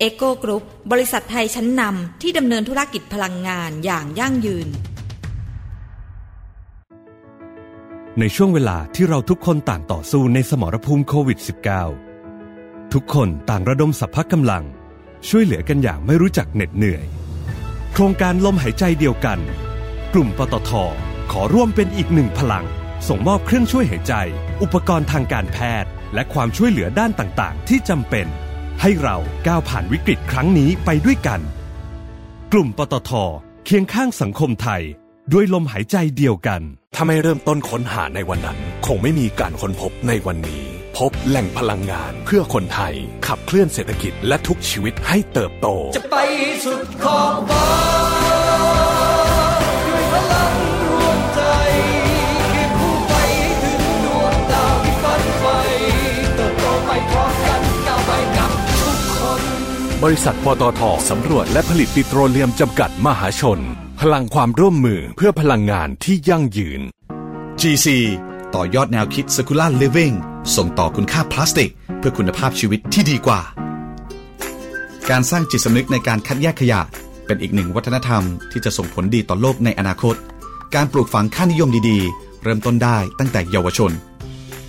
[0.00, 4.68] เอ็กโกกรุ๊ปบริษัทไทยชั้นนำที่ดำเนินธุรกิจพลังงานอย่างยั่งยืน
[8.18, 11.38] ในช่วงเวลาที่เราทุกคนต่างต่อสู้ในสมรภูมิโควิด
[12.14, 14.64] -19 ทุกคนต่างระดมสรรพกำลัง
[15.28, 17.04] ช่วยเหลือกันอย่างไม่รู้จักเหน็ดเหนื่อย
[17.92, 19.38] โครงการลมหายใจเดียวกัน
[20.14, 20.70] กลุ่มปตท
[21.32, 22.64] ขอร่วมเป็นอีกหนึ่งพลัง
[23.08, 24.14] ส่งมอบเครื่องช่วยหายใจ
[24.62, 28.28] อุปกรณ์ทางการแพทย์ และความช่วยเหลือด้านต่าง ๆ ที่จำเป็น
[28.82, 31.40] ให้เราก้าวผ่านวิกฤตครั้งนี้ไปด้วยกัน
[32.52, 33.10] กลุ่มปตท
[33.64, 34.82] เคียงข้างสังคมไทย
[35.32, 36.60] ด้วยลมหายใจเดียวกัน
[36.94, 40.64] ถ้าไม่เริ่มต้นค้นหาในวันนั้น คงไม่มีการค้นพบในวันนี้
[40.96, 42.94] พบแหล่งพลังงานเพื่อคนไทย
[43.26, 46.16] ขับเคลื่อนเศรษฐกิจและทุกชีวิตให้เติบโต จะไป
[46.64, 48.15] สุดขอบฟ้า
[60.04, 60.80] บริษัทปตท
[61.10, 63.60] สำรวจและผลิตปิโตรเลียมจำกัดมหาชน
[64.00, 66.80] พลังความร่วมมือเพื่อพลังงานที่ยั่งยืน
[67.60, 67.86] GC
[68.54, 70.14] ต่อยอดแนวคิด Circular Living
[70.56, 73.40] ส่งต่อคุณค่าพลาสติก เพื่อคุณภาพชีวิตที่ดีกว่า
[75.10, 76.80] การสร้างจิตสำนึกในการคัดแยกขยะ
[77.26, 80.16] เป็นอีกหนึ่งวัฒนธรรมที่จะส่งผลดีต่อโลกในอนาคต
[80.74, 83.92] การปลูกฝังค่านิยมดีๆ เริ่มต้นได้ตั้งแต่เยาวชน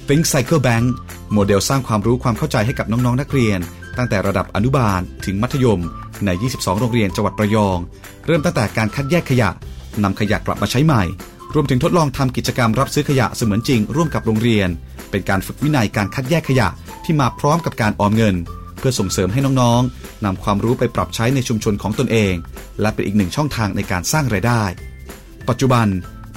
[0.07, 0.85] Think Cycle Bank
[1.33, 3.61] โมเดลสร้างความรู้ความเข้าใจให้กับน้องๆนักเรียน
[3.97, 5.81] ตั้งแต่ระดับอนุบาลถึงมัธยม
[6.25, 7.77] ใน 22 โรงเรียนจังหวัดระยอง
[8.25, 9.49] เริ่มตั้งแต่การคัดแยกขยะ
[10.03, 11.03] นำขยะกลับมาใช้ใหม่
[11.53, 14.69] รวมถึงทดลองทำกิจกรรมรับซื้อขยะเสมือนจริง ร่วมกับโรงเรียน
[15.11, 16.67] เป็นการฝึกวินัยการคัดแยกขยะ
[17.03, 18.35] ที่มาพร้อมกับการออมเงิน
[18.79, 22.33] เพื่อส่งเสริมให้น้องๆนำความรู้ไปปรับใช้ในชุมชนของตนเอง
[22.81, 24.63] และเป็นอีกหนึ่งช่องทางในการสร้างไรายได้
[25.49, 25.87] ปัจจุบัน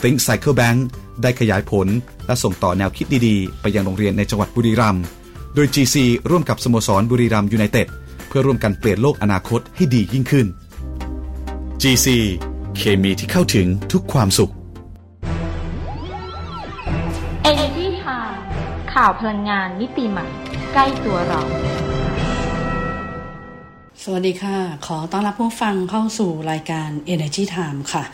[0.03, 0.78] Think Cycle Bank
[1.22, 1.88] ได้ขยายผล
[2.26, 5.04] และส่งต่อแนวคิดดีๆ ไปยังโรงเรียนในจังหวัดบุรีรัมย์
[5.55, 5.97] โดย GC
[6.31, 7.88] ร่วมกับสโมสรบุรีรัมยูไนเต็ด
[8.28, 10.47] เพื่อร่วมกันเปลี่ยนโลกอนาคตให้ดียิ่งขึ้น
[11.83, 12.06] GC
[12.77, 14.53] เคมีที่เข้าถึงทุกความสุข
[17.50, 18.38] Energy Time
[18.93, 20.27] ข่าวพลังงานมิติใหม่
[20.72, 21.41] ใกล้ตัวเรา
[24.05, 24.56] สวัสดีค่ะ
[24.87, 28.05] ขอต้อนรับผู้ฟังเข้าสู่รายการ Energy Time ค่ะ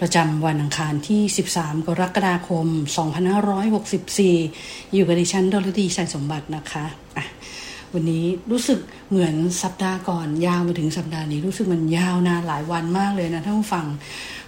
[0.00, 1.20] ประจำวันอังคารที่
[1.54, 2.66] 13 กรกฎาคม
[4.20, 7.24] 2564 อยู่กับดิฉันดลดีชัยสมบัตินะคะะ
[7.94, 8.78] วันนี้รู้สึก
[9.10, 13.86] เหมือนสัปดาห์ก่อนยาวมาถึงสัปดาห์นี้รู้สึกมันยาวนานหลายวันมากเลยนะท่านผู้ฟัง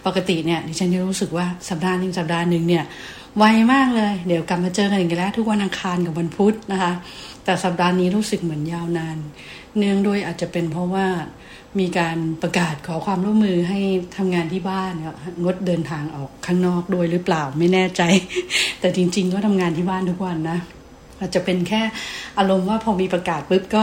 [0.07, 2.85] ปกติเนี่ยดิฉันจะรู้สึกว่าสัปดาห์หนึ่งสัปดาห์หนึ่งเนี่ย
[3.39, 6.93] ไวมากเลย เดี๋ยวกลับมาเจอกันอีกแล้ว ทุกวันอังคารกับวันพุธนะคะ
[7.49, 9.19] แต่สัปดาห์นี้รู้สึกเหมือนยาวนาน
[9.79, 11.07] เนื่องด้วยอาจจะเป็นเพราะว่า
[11.79, 13.81] มีการประกาศขอความร่วมมือให้
[14.17, 14.93] ทำงานที่บ้าน
[15.43, 18.03] งดเดินทางออกข้างนอกด้วยหรือเปล่าไม่แน่ใจ
[18.81, 20.59] แต่จริง ๆ ก็ทำงานที่บ้านทุกวันนะ
[21.21, 21.83] อาจจะเป็นแค่
[22.39, 23.83] อารมณ์ว่าพอมีประกาศปุ๊บก็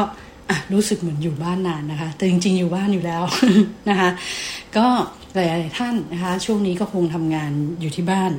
[0.74, 3.24] รู้สึกเหมือนอยู่บ้านนานนะคะ แต่จริง ๆ อยู่บ้านอยู่แล้ว
[3.90, 4.10] นะคะ
[4.78, 4.88] ก็
[5.36, 8.32] หลายๆท่านนะคะ ช่วงนี้ก็คงทำงานอยู่ที่บ้าน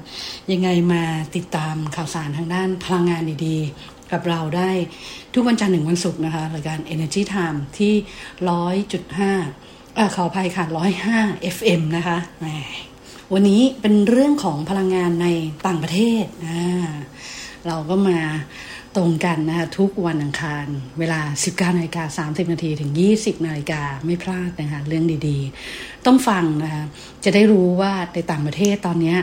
[0.53, 1.03] ยังไงมา
[1.37, 3.57] ติดตามข่าวสารทางด้านพลังงานดี
[4.13, 4.71] กับเราได้
[5.35, 7.95] ทุกวันจันทร์ถึงวันศุกร์นะคะรายการ Energy Time ที่
[8.51, 9.33] ร้อยจุดห้า
[10.15, 11.19] ขออภัยค่ะร้อยห้า
[11.57, 12.19] FM นะคะ
[13.35, 15.29] วันนี้เป็นเรื่องของพลังงานใน
[15.67, 16.91] ต่างประเทศอ่า
[17.67, 18.19] เราก็มา
[18.97, 20.67] ตรงกันนะคะทุกวันอังคาร
[20.99, 26.85] เวลา 19นาฬิกา30 นาทีถึง 20 นาฬิกาไม่พลาดนะคะเรื่องดีๆ ต้องฟังนะคะ
[27.25, 29.15] จะได้รู้ว่าในต่างประเทศตอนนี้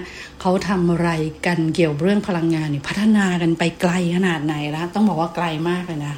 [0.42, 1.10] เขาทำอะไร
[1.46, 6.16] กันเกี่ยวเรื่องพลังงานนี่พัฒนากันไปไกลขนาดไหนแล้วต้องบอกว่าไกลมากเลยนะ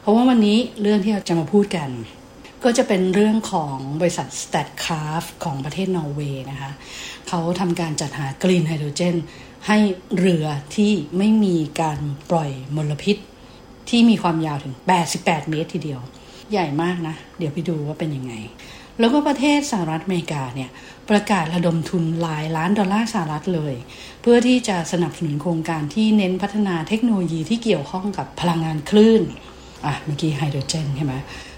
[0.00, 1.90] เพราะว่าวันนี้เรื่องที่เราจะมาพูดกัน
[2.64, 6.70] ก็จะเป็นเรื่องของบริษัท Statkraft ของประเทศนอร์เวย์นะคะ
[7.28, 9.16] เขาทำการจัดหากรีนไฮโดรเจน
[9.68, 9.78] ให้
[10.18, 10.46] เรือ
[10.76, 11.98] ที่ไม่มีการ
[12.30, 13.16] ปล่อยมลพิษ
[13.88, 14.74] ที่มีความยาวถึง
[15.10, 16.00] 88 เมตรทีเดียว
[16.50, 18.34] ใหญ่มากนะ เดี๋ยวไปดูว่าเป็นยังไง
[18.98, 20.70] แล้วก็ประเทศสหรัฐอเมริกาเนี่ย
[21.10, 23.74] ประกาศระดมทุนหลายล้านดอลลาร์สหรัฐเลย
[24.20, 29.22] เพื่อที่จะสนับสนุนโครงการที่เน้นพัฒนาเทคโนโลยีที่เกี่ยวข้องกับพลังงานคลื่น
[29.84, 31.14] อะเมื่อกี้ไฮโดรเจนใช่ไหม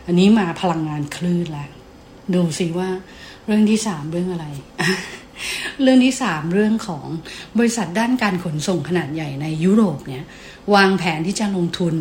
[0.06, 1.70] อันนี้มาพลังงานคลื่นแล้ว
[2.34, 2.88] ดูสิว่า
[3.46, 4.46] เรื่องที่สามเรื่องอะไร
[5.82, 7.04] เรื่องที่สามเรื่องของ
[7.58, 10.24] บริษัทด้านการขนส่งขนาดใหญ่ในยุโรปเนี่ย
[10.74, 11.94] วางแผนที่จะลงทุน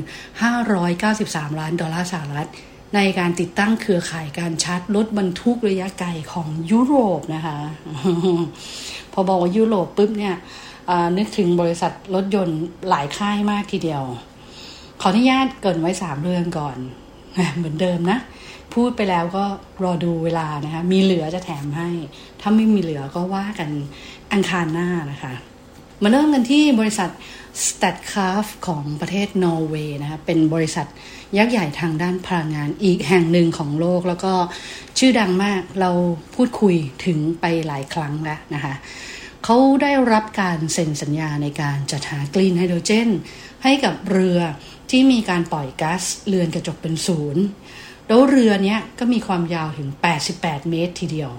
[0.95, 2.49] 593 ล้านดอลลาร์สหรัฐ
[2.95, 7.57] ในการติดตั้งเครือข่ายการชาร์จรถบรรทุกระยะไกลของยุโรปนะคะ
[9.13, 10.35] พอบอกว่ายุโรปปุ๊บเนี่ย
[11.17, 12.59] นึกถึงบริษัทรถยนต์
[12.89, 14.03] หลายค่ายมากทีเดียว
[15.01, 16.77] ขออนุญาตเกินไว้สามเรื่องก่อน
[17.57, 18.19] เหมือนเดิมนะ
[18.75, 19.45] พูดไปแล้วก็
[19.83, 21.89] รอดูเวลานะคะ มีเหลือจะแถมให้
[22.41, 23.69] ถ้าไม่มีเหลือก็ว่ากัน
[24.33, 25.33] อังคารหน้านะคะ
[26.01, 27.09] มาเริ่มกันที่บริษัท
[27.67, 30.87] s t a t c r a f t ของประเทศนอร์เวย์นะคะ เป็นบริษัท
[31.37, 34.33] ยักษ์ใหญ่ทางด้านพลังงานอีกแห่งหนึ่งของโลก แล้วก็
[34.97, 35.91] ชื่อดังมากเรา
[36.35, 36.75] พูดคุย
[37.05, 38.73] ถึงไปหลายครั้งแล้วนะคะ
[39.43, 43.09] เขาได้รับการเซ็นสัญญาในการจัดหากรีนไฮโดรเจน
[43.63, 44.39] ให้กับเรือ
[44.89, 47.43] ที่มีการปล่อยก๊าซเรือนกระจกเป็นศูนย์
[48.07, 49.89] แล้วเรือเนี้ยก็มีความยาวถึง
[50.25, 51.31] 88 เมตรทีเดียว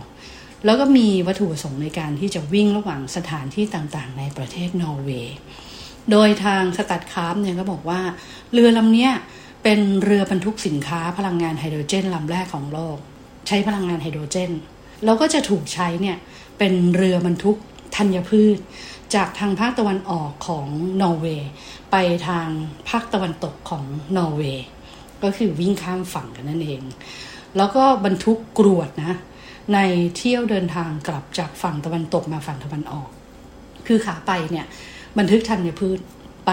[0.65, 5.37] แล้วก็มีวัตถุประสงค์ในการที่จะวิ่งระหว่างสถานที่ต่างๆ ในประเทศนอร์เวย์
[6.11, 8.01] โดยทาง Statkraft เนี่ยก็บอกว่า
[8.53, 9.13] เรือลำเนี้ย
[9.63, 12.97] เป็นเรือบรรทุกสินค้าพลังงานไฮโดรเจนลำแรกของโลก
[13.49, 14.53] ใช้พลังงานไฮโดรเจน
[15.05, 16.17] แล้วก็จะถูกใช้เนี่ย
[16.59, 17.57] เป็นเรือบรรทุก
[17.97, 18.57] ธัญพืช
[19.15, 20.67] จากทางภาคตะวันออกของ
[21.03, 21.51] นอร์เวย์
[21.91, 21.97] ไป
[22.29, 22.49] ทาง
[22.89, 23.85] ภาคตะวันตกของ
[24.17, 24.65] นอร์เวย์
[25.23, 26.83] ก็คือวิ่งข้ามฝั่งกันนั่นเอง
[27.57, 29.15] แล้วก็บรรทุกกรวดนะ
[29.75, 29.79] ใน
[30.17, 33.09] เที่ยวเดินทางกลับจากฝั่งตะวันตกมาฝั่งตะวันออก
[33.87, 34.67] คือขาไปเนี่ย
[35.19, 35.99] บันทึกธัญพืช
[36.47, 36.53] ไป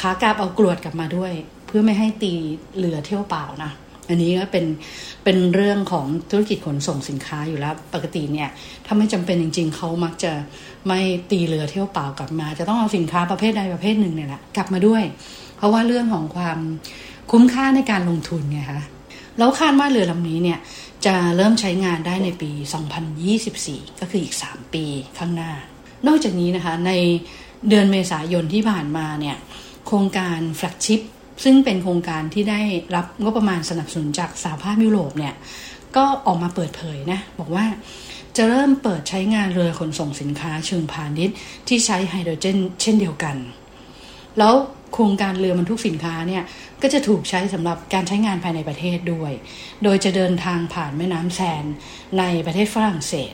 [0.00, 1.32] ขากลับเอากรวดกลับมาด้วย
[1.66, 2.32] เพื่อไม่ให้ตี
[2.78, 3.72] เรือเที่ยวเปล่านะ
[4.08, 4.66] อันนี้ก็เป็น
[5.24, 8.48] เป็นเรื่องของธุรกิจขนส่งสินค้าอยู่แล้ว ปกติเนี่ย
[8.86, 10.32] ถ้าไม่จำเป็นจริง ๆเขามักจะ
[10.86, 11.00] ไม่
[11.30, 15.02] ตีเรือเที่ยวเปล่ากลับมา จะต้องเอาสินค้าประเภทใดประเภทหนึ่งเนี่ยแหละกลับมาด้วย
[15.56, 16.58] เพราะว่าเรื่องของความ
[17.30, 18.82] คุ้มค่าในการลงทุนไงคะ
[19.38, 20.58] แล้วคาดว่าเรือลำนี้เนี่ย
[21.06, 22.50] จะเริ่มใช้งานได้ในปี
[23.24, 24.84] 2024 ก็คืออีก 3 ปี
[25.18, 25.52] ข้างหน้า
[26.06, 26.92] นอกจากนี้นะคะใน
[27.68, 29.36] เดือนเมษายนที่ผ่านมาเนี่ย
[29.86, 31.00] โครงการแฟลกชิพ
[31.44, 32.60] ซึ่งเป็นโครงการที่ได้
[32.94, 35.34] รับงบประมาณสนับสนุนจากสหภาพยุโรปเนี่ย
[35.96, 37.64] ก็ออกมาเปิดเผยนะบอกว่า
[38.36, 41.36] จะเริ่มเปิดใช้งานเรือขนส่งสินค้าเชิงพาณิชย์
[41.68, 43.36] ที่ใช้ไฮโดรเจนเช่นเดียวกัน
[44.38, 44.54] แล้ว
[44.94, 46.42] โครงการเรือบรรทุกสินค้าเนี่ย
[46.82, 49.32] ก็จะถูกใช้สำหรับการใช้งานภายในประเทศด้วย
[49.84, 51.64] โดยจะเดินทางผ่านแม่น้ำแซน
[52.18, 53.32] ในประเทศฝรั่งเศส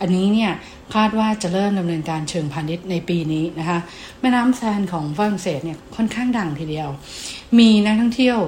[0.00, 0.52] อันนี้เนี่ย
[0.94, 3.78] คาดว่าจะเริ่มดำเนินการเชิงพาณิชย์ในปีนี้นะคะ
[4.20, 6.88] แม่น้ำแซนของฝรั่งเศสเนี่ยค่อนข้างดังทีเดียว
[7.58, 8.38] มีนักท่องเที่ยว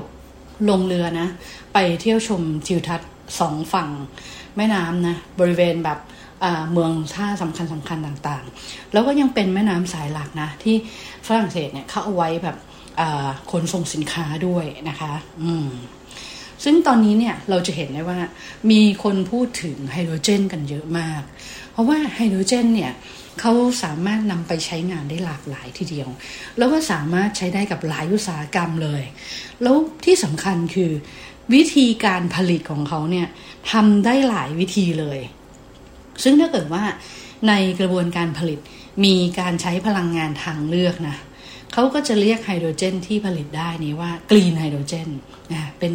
[0.70, 1.28] ลงเรือนะ
[1.75, 3.10] ไปเที่ยวชมทิวทัศน์
[3.40, 3.90] สองฝั่ง
[4.56, 5.99] แม่น้ำนะ บริเวณแบบ
[6.73, 10.76] เมืองท่าสำคัญสำคัญต่างๆ แล้วก็ยังเป็นแม่น้ำสายหลักนะ ที่
[11.26, 12.56] ฝรั่งเศสเนี่ยเขาเอาไว้แบบ
[13.50, 15.12] ขนส่งสินค้าด้วยนะคะ
[15.43, 15.69] อืม
[16.64, 18.20] ซึ่งตอนนี้เนี่ยเราจะเห็นได้ว่า
[18.70, 21.23] มีคนพูดถึงไฮโดรเจนกันเยอะมาก
[21.73, 22.93] เพราะว่าไฮโดรเจนเนี่ย
[23.41, 23.52] เขา
[23.82, 26.08] สามารถนำไปใช้งานได้หลากหลายทีเดียว
[26.58, 29.02] แล้วก็สามารถใช้ได้กับหลายอุตสาหกรรมเลย
[29.62, 30.91] แล้วที่สำคัญคือ
[31.55, 33.26] วิธีการผลิตของเขาเนี่ย
[33.73, 35.19] ทำได้หลายวิธีเลย
[36.23, 36.85] ซึ่งถ้าเกิดว่า
[37.49, 38.58] ในกระบวนการผลิต
[39.05, 41.17] มีการใช้พลังงานทางเลือกนะ
[41.72, 45.08] เขาก็จะเรียกไฮโดรเจนที่ผลิตได้นี้ว่า green hydrogen
[45.53, 45.93] นะเป็น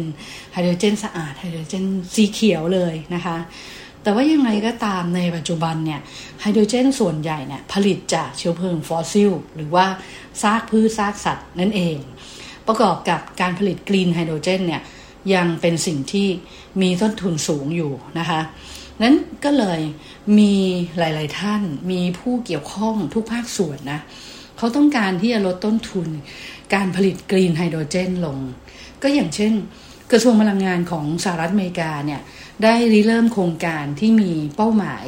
[0.52, 3.36] ไฮโดรเจนสะอาดไฮโดรเจนสีเขียวเลยนะคะ
[4.02, 6.00] แต่ว่ายังไงก็ตามในปัจจุบันเนี่ย
[6.40, 9.86] ไฮโดรเจนส่วนใหญ่เนี่ยผลิตจากเชื้อเพลิงฟอสซิล หรือว่า
[10.42, 11.96] ซากพืชซากสัตว์นั่นเอง
[12.66, 14.82] ประกอบกับการผลิตกรีนไฮโดรเจนเนี่ย
[15.34, 16.28] ยังเป็นสิ่งที่
[16.82, 18.40] มีต้นทุนสูงอยู่นะคะ
[19.02, 19.80] นั้นก็เลย
[20.38, 20.54] มี
[20.98, 24.00] หลาย ๆ ท่านมีผู้เกี่ยวข้องทุกภาคส่วนนะ
[24.58, 26.08] เขาต้องการที่จะลดต้นทุน
[26.74, 28.38] การผลิตกรีนไฮโดรเจนลง
[29.02, 29.52] ก็อย่างเช่น
[30.10, 32.20] กระทรวงพลังงานของสหรัฐอเมริกาเนี่ย
[32.62, 35.06] ได้ริเริ่มโครงการที่มีเป้าหมาย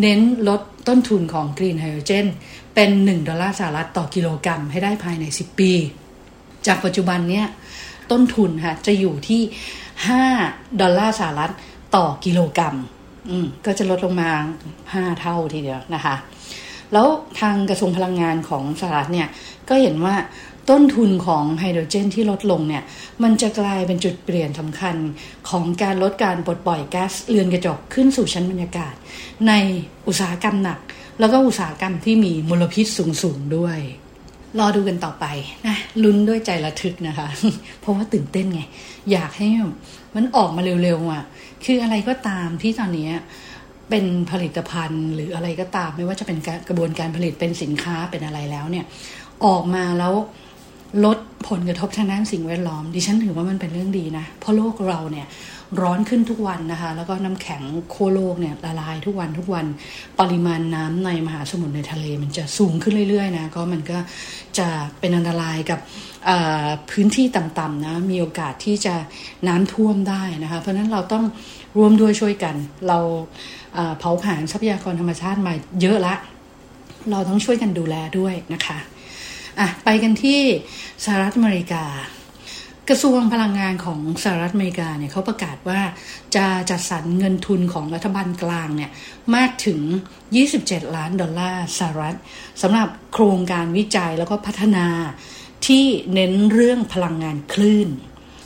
[0.00, 2.26] เน้นลดต้นทุนของกรีนไฮโดรเจน
[2.74, 5.72] เป็น 1 ดอลลาร์สหรัฐต่อกิโลกรัมให้ได้ภายใน 10 ปี
[6.66, 7.46] จากปัจจุบันเนี่ย
[8.10, 9.42] ต้นทุนค่ะจะอยู่ที่
[10.10, 11.52] 5 ดอลลาร์สหรัฐ
[11.96, 13.01] ต่อกิโลกรัมอืม
[13.66, 14.30] ก็จะลดลงมา
[14.76, 16.14] 5 เท่าทีเดียวนะคะ
[16.92, 17.06] แล้ว
[17.40, 19.28] ทางกระทรวงพลังงานของสหรัฐเนี่ย
[19.68, 20.14] ก็เห็นว่า
[20.70, 22.82] ต้นทุนของไฮโดรเจนที่ลดลงเนี่ย
[23.22, 24.96] มันจะกลายเป็นจุดเปลี่ยนสำคัญ
[25.50, 28.94] ของการลดการปลดปล่อยก๊าซเรือนกระจกขึ้นสู่ชั้นบรรยากาศ
[29.48, 29.52] ใน
[30.08, 30.78] อุตสาหกรรมหนัก
[31.20, 32.86] แล้วก็อุตสาหกรรมที่มีมลพิษ
[33.22, 33.78] สูงๆด้วย
[34.58, 35.26] รอดูกันต่อไป
[35.66, 37.28] นะลุ้นด้วยใจระทึกนะคะ
[37.80, 38.62] เพราะว่าตื่นเต้นไง
[39.12, 39.48] อยากให้
[40.14, 41.24] มันออกมาเร็วๆอะ
[41.64, 43.08] คืออะไรก็ตามที่ตอนนี้
[43.90, 48.84] เป็นผลิตภัณฑ์ หรืออะไรก็ตาม ไม่ว่าจะเป็นกระบวนการผลิตเป็นสินค้าเป็นอะไรแล้วเนี่ย
[49.46, 50.14] ออกมาแล้ว
[51.04, 51.18] ลด
[51.48, 55.26] ผลกระทบทางด้านสิ่งแวดล้อม ดิฉันถือว่ามันเป็นเรื่องดีนะ เพราะโลกเราเนี่ย
[55.80, 59.66] ร้อนขึ้นทุกวันนะคะ แล้วก็น้ำแข็งโคโลกเนี่ยละลายทุกวันทุกวัน
[60.20, 63.98] ปริมาณน้ำในมหาสมุทรในทะเลมันจะสูงขึ้นเรื่อยๆนะก็มันก็
[64.58, 65.80] จะเป็นอันตรายกับ
[66.90, 68.94] พื้นที่ต่ำๆนะมีโอกาสที่จะ
[69.48, 71.24] น้ำท่วมได้นะคะ เพราะฉะนั้นเราต้อง
[71.76, 72.54] ร่วมด้วยช่วยกัน
[72.88, 72.98] เรา
[73.98, 76.14] เผาผลาญทรัพยากรธรรมชาติมาเยอะละ
[77.10, 78.78] เราต้องช่วยกันดูแลด้วยนะคะ
[79.58, 80.40] อะไปกันที่
[81.04, 81.84] สหรัฐอเมริกา
[82.94, 85.80] กระทรวงพลังงานของสหรัฐอเมริกาเนี่ยเขาประกาศว่า
[86.36, 88.90] จะจัดสรรเงินทุนของรัฐบาลกลางเนี่ย
[89.34, 89.80] มากถึง
[90.38, 92.16] 27 ล้านดอลลาร์สหรัฐ
[92.62, 94.86] สำหรับโครงการวิจัยแล้วก็พัฒนา
[95.66, 95.84] ที่
[96.14, 97.88] เน้นเรื่องพลังงานคลื่น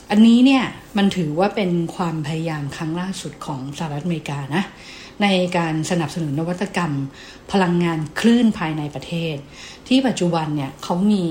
[0.09, 0.63] อันนี้เนี่ย
[0.97, 4.63] มันถือว่าเป็นความพยายามครั้งล่าสุดของสหรัฐอเมริกานะ
[5.21, 5.27] ใน
[5.57, 6.93] การสนับสนุนนวัตกรรม
[7.51, 9.35] พลังงานคลื่นภายในประเทศ
[9.87, 11.25] ที่ปัจจุบันเนี่ยเขามี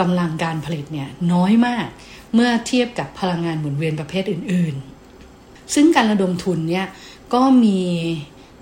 [0.00, 1.86] กำลังการผลิตเนี่ยน้อยมาก
[2.34, 4.74] เมื่อเทียบกับพลังงานหมุนเวียนประเภทอื่น
[5.24, 6.86] ๆ ซึ่งการระดมทุนเนี่ย
[7.34, 7.80] ก็มี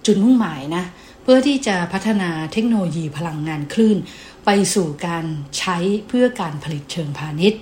[0.06, 0.84] จุดมุ่งหมายนะ
[1.22, 3.98] เพื่อที่จะพัฒนาเทคโนโลยีพลังงานคลื่น
[4.44, 5.24] ไปสู่การ
[5.58, 5.76] ใช้
[6.08, 7.60] เพื่อการผลิตเชิงพาณิชย์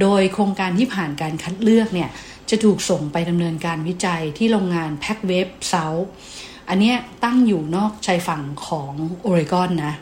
[0.00, 2.10] โดยโครงการที่ผ่านการคัดเลือกเนี่ย
[2.50, 5.86] จะถูกส่งไปดำเนินการวิจัยที่โรงงานแพ็กเวฟเซา
[6.68, 6.92] อันนี้
[7.24, 9.94] ตั้งอยู่นอกชายฝั่งของโอเรกอนนะ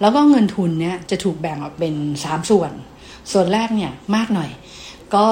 [0.00, 2.72] แล้วก็เงินทุนเนี่ยจะถูกแบ่งออกเป็น 3 ส่วน
[3.32, 4.50] ส่วนแรกเนี่ยมากหน่อย
[5.14, 5.26] ก็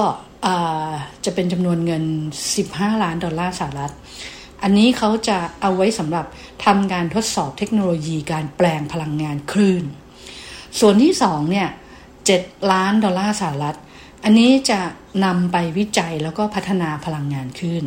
[1.25, 2.05] จะเป็นจำนวนเงิน
[2.55, 3.93] 15 ล้านดอลลาร์สหรัฐ
[4.63, 6.27] อันนี้เขาจะเอาไว้สำหรับ
[6.65, 9.85] ทำการทดสอบเทคโนโลยีการแปลงพลังงานคลื่น
[10.81, 11.69] ส่วนที่สองเนี่ย
[12.21, 13.77] 7 ล้านดอลลาร์สหรัฐ
[14.25, 14.81] อันนี้จะ
[15.25, 17.85] นำไปวิจัยแล้วก็พัฒนาพลังงานคลื่น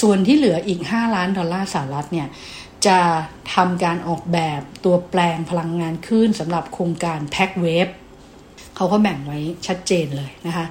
[0.00, 2.28] ส่วนที่เหลืออีก 5 ล้านดอลลาร์สหรัฐเนี่ย
[2.86, 3.00] จะ
[3.54, 7.88] ทำการออกแบบตัวแปลงพลังงานคลื่นสำหรับโครงการแพ็กเวฟ
[8.78, 10.66] เขาก็แบ่งไว้ชัดเจนเลยนะคะ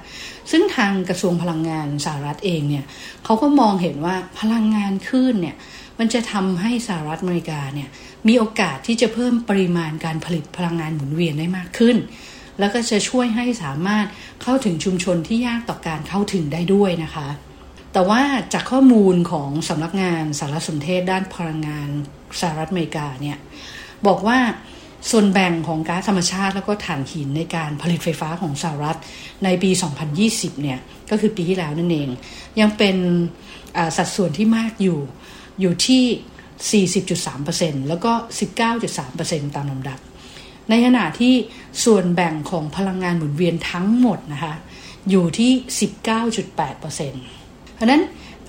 [0.51, 2.85] ซึ่งทางกระทรวงพลังงานสหรัฐเองเนี่ย
[3.23, 5.55] เขาก็มองเห็นว่าพลังงานคลื่นเนี่ย
[5.99, 7.89] มันจะทำให้สหรัฐอเมริกาเนี่ย
[8.27, 11.97] มีโอกาสที่จะเพิ่มปริมาณการผลิตพลังงานหมุนเวียนได้มากขึ้น
[12.59, 14.05] แล้วก็จะช่วยให้สามารถ
[14.43, 17.27] เข้าถึงชุมชนที่ยากต่อการเข้าถึงได้ด้วยนะคะ
[17.93, 18.21] แต่ว่า
[18.53, 21.89] จากข้อมูลของสำนักงานสารสนเทศด้านพลังงาน
[22.41, 23.37] สหรัฐอเมริกาเนี่ย
[24.07, 24.39] บอกว่า
[25.09, 28.97] ส่วนแบ่งของก๊าซธรรมชาติแล้วก็ถ่านหินในการผลิตไฟฟ้าของสหรัฐ
[29.43, 29.69] ในปี
[30.15, 32.09] 2020 เนี่ยก็คือปีที่แล้วนั่นเอง
[32.59, 32.97] ยังเป็น
[33.97, 34.99] สัดส่วนที่มากอยู่
[35.61, 38.11] อยู่ที่ 40.3%แล้วก็
[38.83, 39.99] 19.3%ตามลำดับ
[40.69, 41.33] ในขณะที่
[41.83, 44.53] ส่วนแบ่งของพลังงานหมุนเวียนทั้งหมดนะคะ
[45.09, 45.51] อยู่ที่
[46.27, 46.81] 19.8%
[47.75, 48.01] เพราะนั้น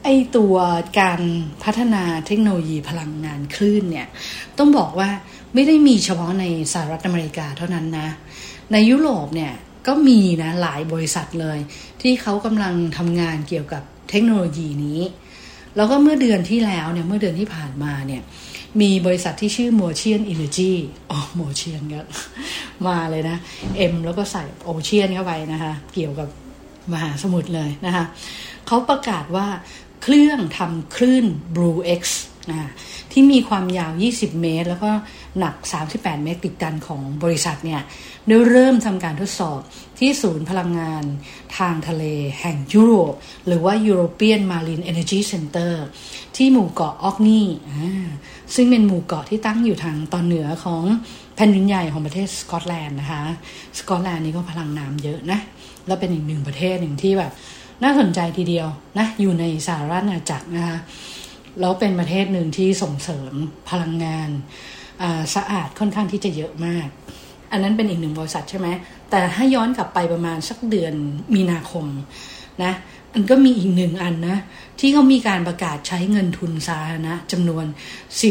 [0.04, 0.56] ไอตัว
[1.00, 1.20] การ
[1.64, 4.06] พัฒนาเทคโนโลยีพลังงานคลื่นเนี่ย
[4.58, 5.10] ต้องบอกว่า
[5.58, 8.08] ไม่ได้มีเฉพาะในสหรัฐอเมริกาเท่านั้นนะ
[8.72, 9.52] ในยุโรปเนี่ย
[9.86, 11.58] ก็มีนะหลายบริษัทเลย
[12.02, 15.00] ที่เขากำลังทำงานเกี่ยวกับเทคโนโลยีนี้
[15.76, 18.22] แล้วก็เมื่อเดือนที่แล้วเนี่ยเมื่อเดือนที่ผ่านมาเนี่ย
[18.80, 20.72] มีบริษัทที่ชื่อ Motion Energy
[21.10, 22.00] อ๋อ Motion ก็
[22.86, 23.36] มาเลยนะ
[23.92, 26.28] M แล้วก็ใส่โอเชียนเข้าไปนะคะ เกี่ยวกับ
[26.92, 28.04] มหาสมุทรเลยนะคะ
[28.66, 29.46] เขาประกาศว่า
[30.02, 31.24] เครื่องทำคลื่น
[31.54, 32.02] Blue X
[32.52, 32.70] นะ
[33.12, 34.90] ที่มีความยาว 20 เมตร แล้วก็
[35.38, 35.54] หนัก
[35.90, 37.82] 38 เมตรติดกันของบริษัทเนี่ย
[38.28, 39.60] ได้เริ่มทำการทดสอบ
[39.98, 41.04] ที่ศูนย์พลังงาน
[41.58, 42.04] ทางทะเล
[42.40, 43.14] แห่งยุโรป
[43.46, 45.72] หรือว่า European Marine Energy Center
[46.36, 47.40] ที่หมู่เกาะออกนี
[48.54, 50.84] ซึ่งเป็นหมู่เกาะที่ตั้งอยู่ทางตอนเหนือของ
[51.36, 53.22] แผ่นดินใหญ่ของประเทศสกอตแลนด์นะคะ
[53.78, 55.38] สกอตแลนด์นี่ก็พลังน้ำเยอะนะ
[55.86, 57.32] แล้วเป็นอีกหนึ่งประเทศหนึ่งที่แบบ
[57.82, 60.78] น่าสนใจทีเดียวนะ อยู่ในสหรัฐอาณาจักรนะคะ
[61.60, 63.32] แล้วเป็นประเทศหนึ่งที่ส่งเสริม
[63.70, 64.30] พลังงาน
[65.34, 66.88] สะอาดค่อนข้างที่จะเยอะมาก
[67.52, 68.68] อันนั้นเป็นอีกหนึ่งบริษัทใช่ไหม
[69.10, 70.94] แต่ถ้าย้อนกลับไปประมาณสักเดือน
[71.34, 71.86] มีนาคม
[72.64, 72.72] นะ
[73.14, 74.38] อันก็มีอีกหนึ่งอันนะ
[74.80, 77.66] ที่เขามีการประกาศใช้เงินทุนสาธารณะจำนวน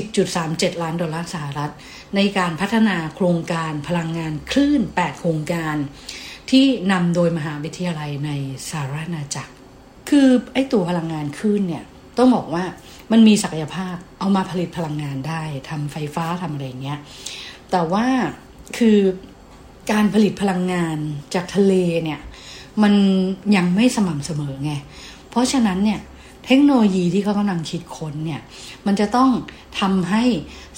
[0.10, 1.72] 10.37 ล้านดอลลาร์สหรัฐ
[2.16, 5.76] ในการพัฒนาโครงการพลังงานคลื่น 8 โครงการ
[6.52, 8.32] ที่นำโดยมหาวิทยาลัยใน
[8.70, 9.54] สหรัฐอาณาจักร
[10.10, 11.84] คือไอ้ตัวพลังงานคลื่นเนี่ย
[12.18, 12.64] ต้องบอกว่า
[13.12, 17.00] มันมีศักยภาพเอามาผลิตพลังงานได้ทำไฟฟ้าทำอะไรเงี้ย
[17.72, 18.06] แต่ว่า
[18.78, 18.98] คือ
[19.92, 20.98] การผลิตพลังงาน
[21.34, 21.74] จากทะเล
[22.04, 22.20] เนี่ย
[22.84, 22.94] มัน
[23.56, 24.74] ยังไม่สม่ำเสมอไง
[25.30, 26.00] เพราะฉะนั้นเนี่ย
[26.46, 28.42] เทคโนโลยีที่เขากำลังคิดค้นเนี่ย
[28.86, 29.30] มันจะต้อง
[29.80, 30.24] ทำให้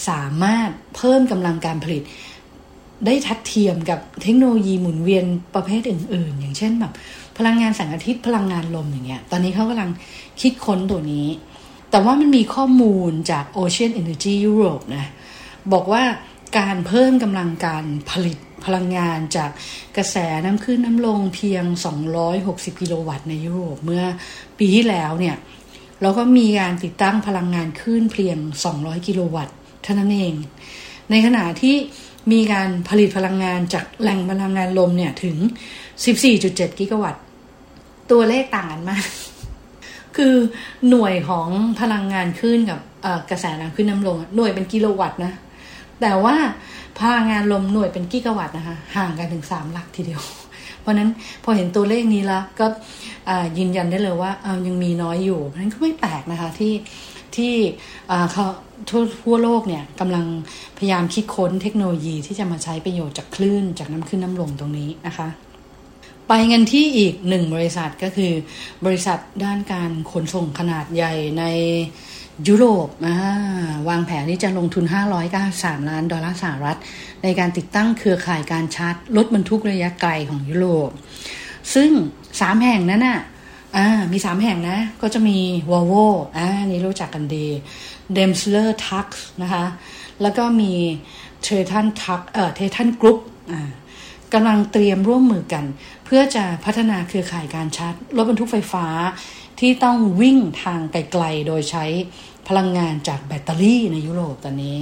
[0.10, 2.04] สามารถเพิ่มกำลังการผลิต
[3.06, 6.94] ได้ทัดเทียมกับเทคโนโลยีหมุนเวียนประเภทอื่น ๆ อย่างเช่นแบบ
[7.38, 9.92] พลังงานแสงอาทิตย์พลังงานลมอย่างเงี้ย ตอนนี้เขากำลัง
[10.42, 11.28] คิดค้นตัวนี้
[11.92, 15.06] แต่ว่ามันมีข้อมูลจาก Ocean Energy Europe นะ
[15.74, 16.04] บอกว่า
[16.58, 19.52] การเพิ่มกำลังการผลิตพลังงานจาก
[19.98, 20.16] กระแส
[20.46, 21.64] น้ำขึ้นน้ำลงเพียง
[22.24, 24.04] 260 กิโลวัตต์ในยุโรปเมื่อ
[24.60, 25.36] ปีที่แล้วเนี่ย
[26.02, 28.38] แล้วก็มีการติดตั้งพลังงานคลื่นเพียง
[28.74, 30.34] 200 กิโลวัตต์เท่านั้นเอง
[31.12, 31.76] ในขณะที่
[32.32, 35.38] มีการผลิตพลังงานจากแหล่งพลังงานลมเนี่ยถึง
[36.08, 37.24] 14.7 กิกะวัตต์
[38.12, 39.04] ตัวเลขต่างกันมาก
[40.20, 40.36] คือ
[40.90, 41.48] หน่วยของ
[41.80, 42.80] พลังงานคลื่นกับ
[43.30, 45.34] กระแสน้ำขึ้นน้ำลงหน่วยเป็นกิโลวัตต์นะ
[46.02, 46.36] แต่ว่า
[47.00, 50.22] พลังงานลมหน่วยเป็นกิกะวัตต์นะคะ ห่างกันถึงสามหลักทีเดียว
[50.82, 51.10] เพราะนั้น
[51.44, 52.66] พอเห็นตัวเลขนี้แล้วก็
[53.58, 54.32] ยืนยันได้เลยว่า
[54.68, 56.74] ยังมีน้อยอยู่ เพราะนั้นก็ไม่แปลกนะคะที่
[57.36, 57.54] ที่
[58.32, 58.46] เขา
[58.90, 60.26] ทั่วทั่วโลกเนี่ยกำลัง
[60.78, 65.28] พยายามคิดค้นเทคโนโลยีที่จะมาใช้ประโยชน์จากคลื่น จากน้ำขึ้นน้ำลงตรงนี้นะคะ
[66.32, 68.32] ไปเงินที่อีกหนึ่งบริษัทก็คือ
[68.86, 71.44] บริษัทด้านการขนส่งขนาดใหญ่ใน
[72.48, 72.88] ยุโรป
[73.90, 74.86] วางแผนที่จะลงทุน
[75.38, 76.78] 593 ล้านดอลลาร์สหรัฐ
[77.24, 80.90] ในการติดตั้งเครือข่ายการชาร์จรถบรรทุกระยะไกลของยุโรป
[81.74, 81.90] ซึ่ง
[82.40, 83.20] สามแห่งนั้นน่ะ
[84.12, 85.38] มีสามแห่งนะ ก็จะมี
[85.72, 85.94] วอลโว
[86.38, 87.48] อ่านี่รู้จักกันดี
[88.14, 89.08] Daimler Truck
[89.42, 89.66] นะคะ
[90.22, 90.72] แล้วก็มี
[91.44, 93.20] Traton Truck เอ่อ Traton Group
[93.52, 93.70] อ่า
[94.34, 95.66] กำลังเตรียมร่วมมือกัน
[96.12, 98.86] เพื่อจะพัฒนาเครือข่ายการชาร์จรถบรรทุกไฟฟ้า
[99.60, 101.86] ที่ต้องวิ่งทางไกลๆโดยใช้
[102.48, 104.78] พลังงานจากแบตเตอรี่ในยุโรปตอนนี้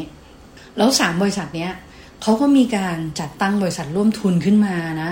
[0.78, 1.72] แล้วสามบริษัทเนี้ย
[2.22, 5.12] เขาก็มีการจัดตั้งบริษัทร่วมทุนขึ้นมานะ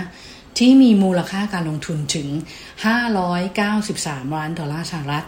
[0.57, 2.27] ที่มีมูลค่าการลงทุนถึง
[3.51, 5.25] 593 ล้านดอลลาร์สหรัฐ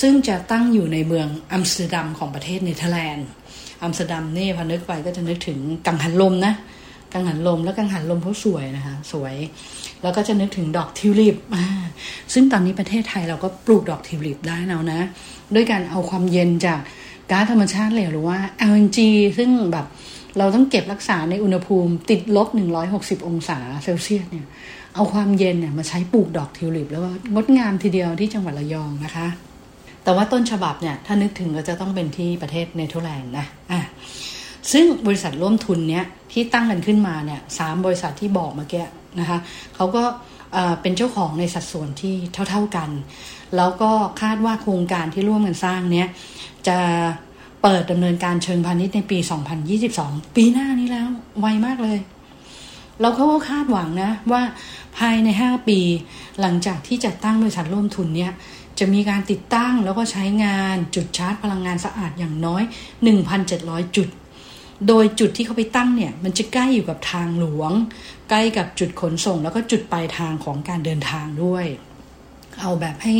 [0.00, 3.28] ซึ่งจะตั้งอยู่ในเมืองอัมสเตอร์ดัมของประเทศเนเธอร์แลนด์
[3.82, 6.54] อัมสเตอร์ดัมนี่พอนึกไปก็จะนึกถึงกังหันลมนะ
[7.14, 9.34] กังหันลมแล้วกังหันลมเขาสวยนะคะ สวย
[10.02, 11.36] แล้วก็จะนึกถึงดอกทิวลิป
[12.32, 15.00] ซึ่งตอนนี้ประเทศไทยเราก็ปลูกดอกทิวลิปได้แล้วนะ
[15.54, 16.80] ด้วยการเอาความเย็นจาก
[17.30, 18.38] ก๊าซธรรมชาติเหลวหรือว่า
[18.70, 18.98] LNG
[19.38, 19.86] ซึ่งแบบ
[20.38, 22.48] เราต้องเก็บรักษาในอุณหภูมิติดลบ
[22.88, 24.46] 160 องศาเซลเซียสเนี่ย
[24.94, 29.26] เอาความเย็นเนี่ยมาใช้ปลูกดอกทิวลิป แล้วก็งดงามทีเดียวที่จังหวัดระยองนะคะ
[30.04, 33.80] แต่ว่าต้นฉบับเนี่ย ถ้านึกถึงก็จะต้องเป็นที่ประเทศเนเธอร์แลนด์นะ อะ
[34.72, 38.84] ซึ่งบริษัทร่วมทุนเนี้ยที่ตั้งกันขึ้นมาเนี่ยสามบริษัทที่บอกเมื่อกี้
[39.20, 39.38] นะคะ
[39.74, 40.04] เขาก็
[40.82, 42.14] เป็นเจ้าของในสัดส่วนที่
[42.50, 42.90] เท่า ๆกัน
[43.56, 43.90] แล้วก็
[44.22, 46.08] คาดว่าโครงการที่ร่วมกันสร้างเนี้ย
[46.68, 46.78] จะ
[47.62, 49.18] เปิดดำเนินการเชิงพาณิชย์ในปี
[49.76, 51.06] 2022 ปีหน้านี้แล้ว
[51.40, 51.98] ไวมากเลย
[53.00, 54.42] เราเขาก็คาดหวังนะว่า
[54.98, 55.80] ภายใน 5 ปี
[56.40, 58.32] หลังจากที่จัดตั้งบริษัทร่วมทุนเนี่ย
[58.78, 62.62] จะมีการติดตั้งแล้วก็ใช้งานจุดชาร์จพลังงานสะอาดอย่างน้อย
[63.28, 64.08] 1,700 จุด
[64.88, 67.72] โดยจุดที่เขาไปตั้งเนี่ย มันจะใกล้อยู่กับทางหลวง
[68.30, 71.66] ใกล้กับจุดขนส่ง แล้วก็จุดปลายทางของการเดินทางด้วย
[72.60, 73.14] เอาแบบให้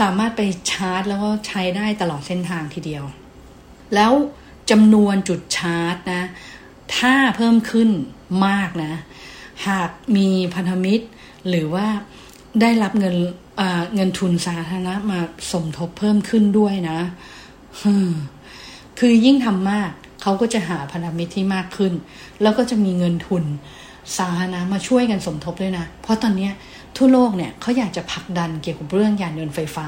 [0.00, 3.04] สามารถไปชาร์จ แล้วก็ใช้ได้ตลอดเส้นทางทีเดียว
[3.94, 4.12] แล้ว
[4.70, 6.22] จำนวนจุดชาร์จนะ
[6.96, 7.90] ถ้าเพิ่มขึ้น
[8.46, 8.94] มากนะ
[9.68, 11.06] หากมีพันธมิตร
[11.48, 11.86] หรือว่า
[12.60, 13.16] ได้รับเงิน
[13.94, 15.20] เงินทุนสาธารณะมา
[15.52, 17.00] สมทบเพิ่มขึ้นด้วยนะ
[18.98, 19.90] คือยิ่งทำมาก
[20.22, 21.92] เขาก็จะหาพันธมิตรที่มากขึ้น
[22.42, 23.44] แล้วก็จะมีเงินทุน
[24.16, 26.48] สาธารณะมาช่วยกันสมทบด้วยนะ เพราะตอนนี้
[26.96, 29.86] ทั่วโลกเนี่ยเขาอยากจะผลักดันเกี่ยวกับเรื่องยานยนต์ไฟฟ้า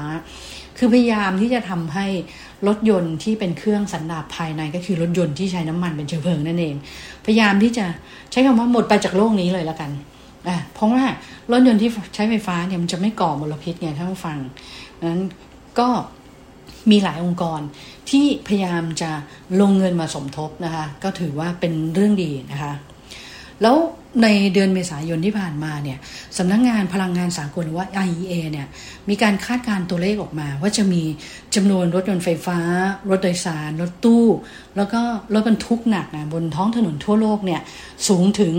[0.77, 2.05] คือพยายามที่จะทำให้
[2.67, 6.75] รถยนต์ที่เป็นเครื่องสันดาปภายในก็คือรถยนต์ที่ใช้น้ำมันเป็นเชื้อเพลิงนั่นเอง
[7.25, 7.85] พยายามที่จะ
[8.31, 9.91] ใช้คำว่าหมดไปจากโลกนี้เลยแล้วกัน
[10.47, 11.03] อะเพราะว่า
[11.51, 14.37] รถยนต์ที่ใช้ไฟฟ้าเนี่ยมันจะไม่ก่อมลพิษไงท่านผู้ฟัง
[15.09, 15.21] นั้น
[15.79, 15.87] ก็
[16.91, 17.61] มีหลายองค์กร
[18.09, 19.11] ที่พยายามจะ
[19.61, 22.73] ลงเงินมาสมทบนะคะ ก็ถือว่าเป็นเรื่องดีนะคะ
[23.61, 23.77] แล้ว
[24.23, 25.97] ในเดือนเมษายนที่ผ่านมาเนี่ย
[26.37, 28.67] สำนักงงานพลังงานสากลหรือว่า IEA เนี่ย
[29.09, 31.03] มีการคาดการตัวเลขออกมา ว่าจะมี
[31.55, 32.59] จำนวนรถยนต์ไฟฟ้า
[33.09, 34.25] รถโดยสาร รถตู้
[34.77, 35.01] แล้วก็
[35.33, 37.61] รถบรรทุกหนักนะบนท้องถนนทั่วโลกเนี่ย
[38.07, 38.53] สูงถึง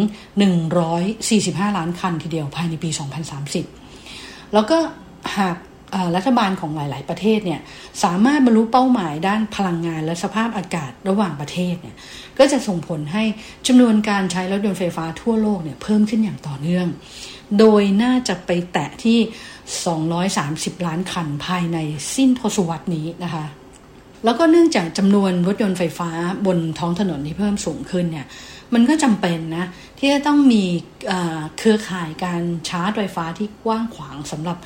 [1.07, 2.91] 145 ล้านคันทีเดียวภายในปี
[3.73, 4.79] 2030 แล้วก็
[5.37, 5.57] หาก
[6.17, 7.61] รัฐบาลของหลาย ๆ ประเทศเนี่ย
[8.05, 11.97] สามารถบรรลุเป้าหมายด้านพลังงานและสภาพอากาศระหว่างประเทศเนี่ย
[12.39, 13.25] ก็จะส่งผลให้
[13.67, 16.87] จำนวนการใช้รถยนต์ไฟฟ้าทั่วโลกเนี่ยเพิ่มขึ้นอย่างต่อเนื่อง
[17.59, 19.19] โดยน่าจะไปแตะที่
[20.83, 21.79] 230 ล้านคันภายใน
[22.15, 23.45] สิ้นทศวรรษนี้นะคะ
[24.25, 26.11] แล้วก็เนื่องจากจำนวนรถยนต์ไฟฟ้า
[26.47, 28.27] บนท้องถนนที่เพิ่มสูงขึ้นเนี่ย
[28.75, 29.67] มันก็จำเป็นนะ
[29.99, 30.65] ที่จะต้องมี
[31.59, 34.59] เครือข่ายการชาร์จไฟฟ้าที่กว้างขวางสำหรับ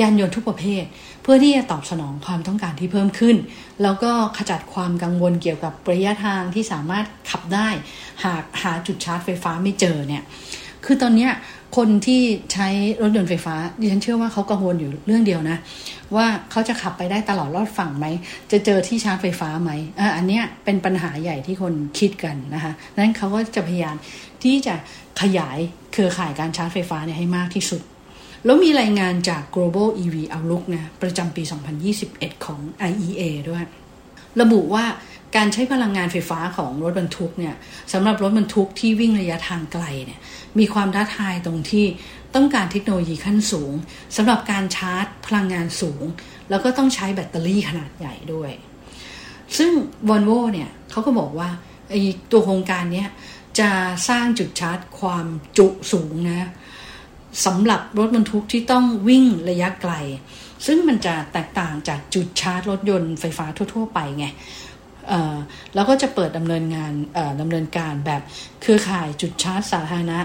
[0.00, 0.84] ยานยนต์ทุกประเภท
[1.22, 3.36] เพื่อที่จะตอบสนองความต้องการที่เพิ่มขึ้น
[3.82, 7.68] แล้วก็ขจัดความกังวลเกี่ยวกับระยะทางที่สามารถขับได้
[8.24, 10.22] หากหาจุดชาร์จไฟฟ้าไม่เจอเนี่ย
[10.84, 11.28] คือตอนนี้
[11.76, 12.68] คนที่ใช้
[13.02, 15.58] รถยนต์ไฟฟ้าดิฉันเชื่อว่าเขากังวลอยู่เรื่องเดียวนะ
[16.16, 18.06] ว่าเขาจะขับไปได้ตลอดรอดฝั่งไหม
[18.52, 23.96] จะเจอที่ชาร์จไฟฟ้าไหมอะอันเนี้ยเป็นปัญหาใหญ่ที่คนคิดกันนะคะนั้นเขาก็จะพยายาม
[24.42, 24.74] ที่จะ
[25.20, 25.58] ขยาย
[25.92, 27.82] เครือข่ายการชาร์จไฟฟ้าเนี่ยให้มากที่สุด
[28.44, 31.42] แล้วมีรายงานจาก Global EV Outlook นะประจำปี
[31.94, 32.60] 2021 ของ
[32.90, 33.64] IEA ด้วย
[34.40, 34.84] ระบุว่า
[35.36, 37.54] การใช้พลังงานไฟฟ้าของรถบรรทุกเนี่ย
[37.92, 40.20] สำหรับรถบรรทุกที่วิ่งระยะทางไกลเนี่ย
[40.58, 41.86] มีความท้าทายตรงที่
[42.34, 43.72] ต้องการเทคโนโลยีขั้นสูง
[44.16, 46.04] สำหรับการชาร์จพลังงานสูง
[46.50, 48.52] แล้วก็ต้องใช้แบตเตอรี่ขนาดใหญ่ด้วย
[49.56, 49.70] ซึ่ง
[50.08, 51.48] v o l v o เนี่ยเขาก็บอกว่า
[51.90, 53.04] ไอ้ตัวโครงการนี้
[53.58, 53.70] จะ
[54.08, 55.26] สร้างจุดชาร์จความ
[55.58, 56.48] จุสูงนะ
[57.46, 59.94] สำหรับรถบรรทุกที่ต้องวิ่งระยะไกล
[60.66, 64.26] ซึ่งมันจะแตกต่างจากจุดชาร์จรถยนต์ไฟฟ้าทั่ว ๆ ไปไง
[65.74, 66.92] แล้วก็จะเปิดดำเนินงาน
[67.40, 68.22] ดำเนินการแบบ
[68.62, 70.18] เครือข่ายจุดชาร์จสาธารณะ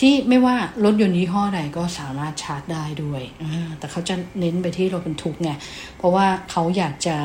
[0.00, 3.22] ที่ไม่ว่ารถยนต์ยี่ห้อใดก็สามารถชาร์จได้ด้วย
[3.78, 5.50] แต่เขาจะเน้นไปที่รถบรรทุกไง
[5.96, 7.16] เพราะว่าเขาอยากจะ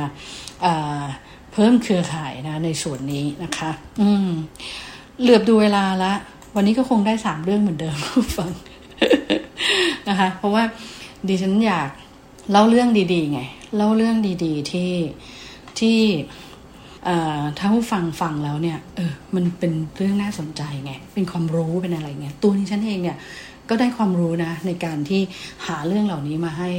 [1.53, 4.29] เพิ่มเครือข่ายนะในส่วนนี้นะคะ อืม
[5.21, 6.13] เหลือบดูเวลาละ
[6.55, 7.95] วันนี้ก็คงได้สามเรื่องเหมือนเดิม
[8.37, 8.51] ฟัง
[10.09, 10.63] นะคะ เพราะว่า
[11.27, 11.89] ดิฉันอยาก
[12.51, 13.41] เล่าเรื่องดีๆไง
[13.77, 14.93] เล่าเรื่องดี ๆที่
[15.79, 15.99] ที่
[17.57, 23.17] ถ้าผู้ฟังฟังแล้วเนี่ย เออ มันเป็นเรื่องน่าสนใจไง เป็นความรู้เป็นอะไรเงี้ย ตัวนี้ฉันเองเนี่ย
[23.69, 25.21] ก็ได้ความรู้นะ ในการที่
[25.67, 26.69] หาเรื่องเหล่านี้มาให้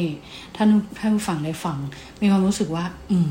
[0.57, 1.79] ท่านท่านผู้ฟังได้ฟัง
[2.21, 3.29] มีความรู้สึกว่า อืม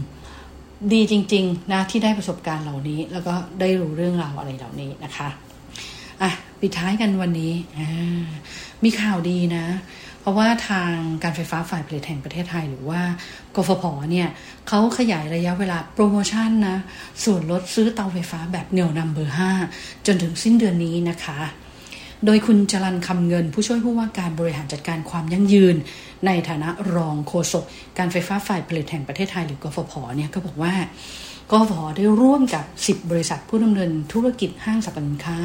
[0.94, 5.30] ดีจริง ๆ นะ ที่ได้ประสบการณ์เหล่านี้ แล้วก็ได้รู้เรื่องราวอะไรเหล่านี้นะคะ
[6.22, 7.54] อะ ปิดท้ายกันวันนี้
[8.84, 9.66] มีข่าวดีนะ
[10.30, 13.02] ราะว่าทางการไฟฟ้าฝ่ายผลิตแห่งประเทศไทยหรือว่า
[13.56, 14.30] กฟผเนี่ย
[14.68, 16.78] เขาขยายระยะเวลาโปรโมชั่นนะ
[17.24, 19.36] ส่วนลดซื้อเตาไฟฟ้าแบบเหนี่ยวนำเบอร์
[19.68, 21.40] 5 จนถึงสิ้นเดือนนี้นะคะ
[22.26, 25.76] โดยคุณจรันคำเงิน ผู้ช่วยผู้ว่าการบริหารจัดการความยั่งยืน
[26.26, 27.64] ในฐานะรองโฆษก
[27.98, 30.74] การไฟฟ้าฝ่ายผลิตแห่งประเทศไทยหรือกฟผเนี่ยก็บอกว่า
[31.52, 35.40] กฟได้ร่วมกับ 10 บริษัทผู้ดำเนินธุรกิจห้างสรรพสินค้า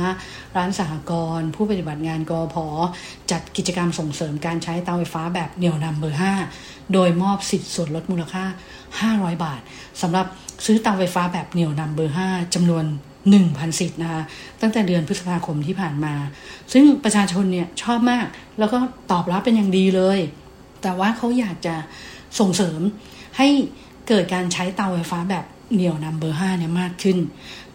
[0.57, 2.57] ร้านสหกรณ์ผู้ปฏิบัติงานกพ
[3.31, 6.21] จัดกิจกรรมส่งเสริมการใช้เตาไฟฟ้าแบบเหนี่ยวนำเบอร์
[6.57, 8.45] 5 โดยมอบสิทธิ์ส่วนลดมูลค่า
[9.01, 9.61] 500 บาท
[10.03, 10.27] สำหรับ
[10.65, 12.85] ซื้อเตาไฟฟ้าแบบเหนี่ยวนำเบอร์ 5จำนวน
[13.31, 14.23] 1,000สิทธิ์นะคะ
[14.61, 16.15] ตั้งแต่เดือนพฤษภาคมที่ผ่านมา
[16.73, 18.27] ซึ่งประชาชนเนี่ยชอบมาก
[18.59, 18.79] แล้วก็
[19.11, 20.19] ตอบรับเป็นอย่างดีเลย
[20.83, 21.75] แต่ว่าเขาอยากจะ
[22.39, 22.81] ส่งเสริม
[23.39, 23.49] ให้
[24.09, 27.19] เกิดการใช้เตาไฟฟ้าแบบ เหนี่ยวนำเบอร์ห้าเนี่ยมากขึ้น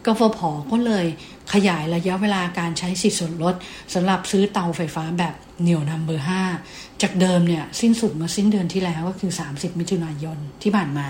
[0.06, 0.40] กฟผ
[0.72, 1.06] ก็เลย
[1.54, 3.56] ขยายระยะเวลาการใช้สิทธิส่วนลด
[3.94, 6.44] สำหรับซื้อเตาไฟฟ้าแบบเหนี่ยวนำเบอร์ห้า
[7.02, 11.08] จากเดิมเนี่ยสิ้นสุดเมื่อสิ้นเดือนที่แล้วก็คือ 30 มิถุนายนที่ผ่านมา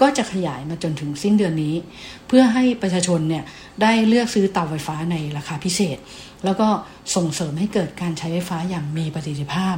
[0.00, 1.74] ก็จะขยายมาจนถึงสิ้นเดือนนี้
[2.26, 3.44] เพื่อให้ประชาชนเนี่ย
[3.82, 5.98] ได้เลือกซื้อเตาไฟฟ้าในราคาพิเศษ
[6.44, 6.68] แล้วก็
[7.14, 9.76] ส่งเสริมให้เกิดการใช้ไฟฟ้าอย่างมีประสิทธิภาพ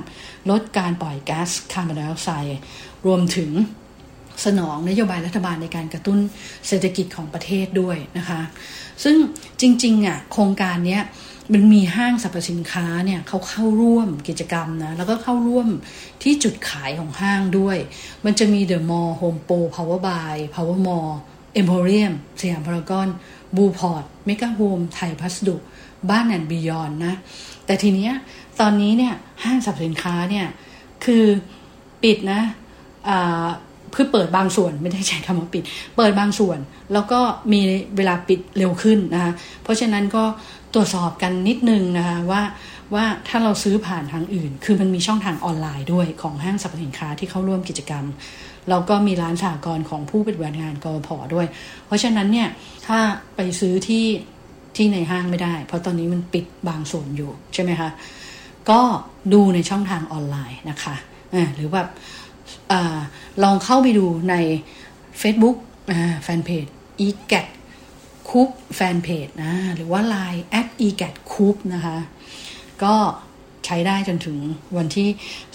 [0.51, 2.59] ลดการปล่อยก๊าซคาร์บอนไดออกไซด์
[3.07, 3.51] รวมถึง
[4.45, 6.19] สนองนโยบายรัฐบาลในการกระตุ้น
[6.69, 8.41] เศรษฐกิจของประเทศด้วยนะคะ
[9.05, 9.17] ซึ่ง
[9.61, 11.03] จริงๆอะโครงการเนี้ย
[11.53, 15.69] มันมีห้างสรรพสินค้าเนี่ยเขาเข้าร่วมกิจกรรมนะ แล้วก็เข้าร่วม
[16.23, 17.77] ที่จุดขายของห้างด้วย
[18.25, 21.19] มันจะมีเดอะมอลล์โฮมโปรพาวเวอร์บายพาวเวอร์มอลล์
[21.55, 23.09] เอ็มโพเรียมสยามพารากอน
[23.57, 25.57] บุญถาวรเมกาโฮมไทยพัสดุ
[26.11, 27.15] บ้านแอนด์บียอนด์นะ
[27.67, 28.13] แต่ทีเนี้ย
[28.61, 30.47] ตอนนี้เนี่ยห้างสรรพสินค้าเนี่ย
[31.05, 31.25] คือ
[32.03, 32.43] ปิดนะ
[33.97, 35.65] คือเปิดบางส่วนไม่ได้ใช้คำว่าปิด
[35.97, 36.59] เปิดบางส่วน
[36.93, 37.21] แล้วก็
[37.53, 37.61] มี
[37.97, 40.25] เวลาปิดเร็วขึ้นนะคะเพราะฉะนั้นก็
[40.75, 42.43] ตรวจสอบกันนิดนึงนะคะว่า
[42.95, 48.05] ว่าถ้าเราซื้อผ่านทางอื่น คือมันมีช่องทางออนไลน์ด้วยของห้างสรรพสินค้าที่เข้าร่วมกิจกรรม
[48.71, 51.47] แล้วก็มีร้านสหกรของผู้ปฏิบัติงานกรพด้วย
[51.87, 52.49] เพราะฉะนั้นเนี่ย
[52.87, 52.99] ถ้า
[53.37, 54.07] ไปซื้อที่
[54.77, 57.91] ที่ในห้างไม่ได้ เพราะตอนนี้มันปิดบางส่วนอยู่ใช่ไหมคะ
[58.71, 58.81] ก็
[59.33, 60.95] ดูในช่องทางออนไลน์นะคะ
[61.55, 61.89] หรือแบบ
[62.73, 62.75] อ
[63.43, 64.35] ลองเข้าไปดูใน
[65.21, 65.57] Facebook
[66.25, 66.67] แฟนเพจ
[67.07, 67.47] e g a t
[68.29, 71.97] คูปแฟนเพจนะหรือว่า Line at e g a t คูปนะคะ
[72.85, 72.95] ก็
[73.67, 74.37] ใช้ได้จนถึง
[74.77, 75.09] วันที่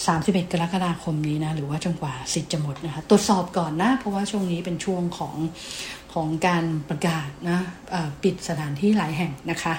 [0.04, 5.36] 31 กรกฎาคมนี้นะ หรือว่าจนกว่าสิทธิ์จะหมดนะคะ ตรวจสอบก่อนนะ เพราะว่าช่วงนี้เป็นช่วงของ
[6.14, 7.60] ของการประกาศนะ
[8.24, 9.76] ปิดสถานที่หลายแห่งนะคะ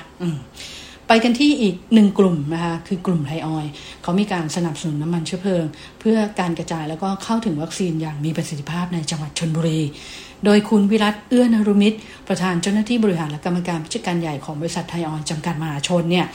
[1.08, 3.70] ไปกันที่อีกหนึ่งกลุ่มนะคะคือกลุ่มไทยออยล์
[4.02, 5.64] เขามีการสนับสนุนน้ำมันเชื้อเพลิง
[6.00, 9.80] เพื่อการกระจายแล้วก็เข้าถึงวัคซีนอย่างมีประสิทธิภาพในจังหวัดชนบุรี
[10.44, 16.26] โดยคุณวิรัตเอื้อนรุมิตร ประธานเจ้าหน้าที่บริหารและกรรมการผู้จัดการใหญ่ของบริษัทไทยออยล์จำกัดมหาชนเนี่ย